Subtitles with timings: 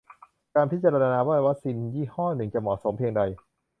[0.55, 3.21] การพิจารณาว่าวัคซีนยี่ห้อหนึ่งจะ "เหมาะสม" เพียงใด